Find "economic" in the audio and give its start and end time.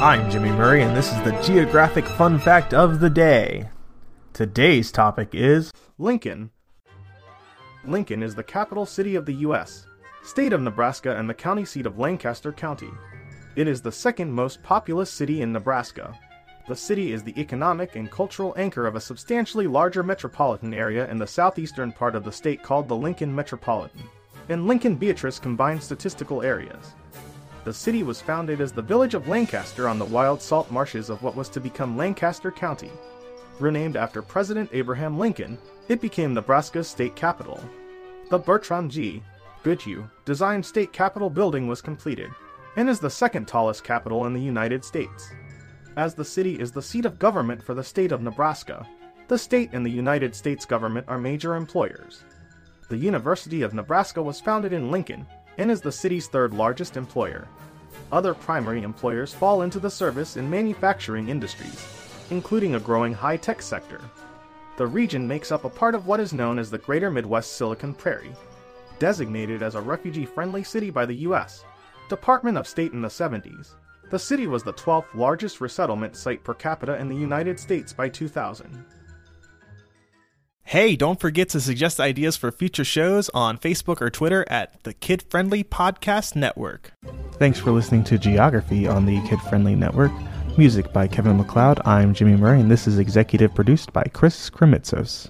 17.38-17.94